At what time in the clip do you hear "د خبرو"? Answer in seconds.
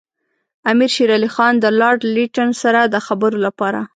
2.93-3.37